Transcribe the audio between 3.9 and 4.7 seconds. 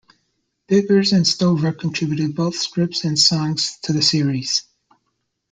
the series.